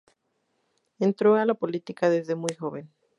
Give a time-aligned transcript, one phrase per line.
[0.97, 2.89] Entró en la política desde muy joven.